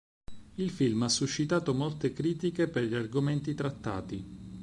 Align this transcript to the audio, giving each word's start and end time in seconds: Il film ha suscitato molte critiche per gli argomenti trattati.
Il 0.55 0.71
film 0.71 1.03
ha 1.03 1.09
suscitato 1.09 1.75
molte 1.75 2.11
critiche 2.11 2.67
per 2.67 2.85
gli 2.85 2.95
argomenti 2.95 3.53
trattati. 3.53 4.25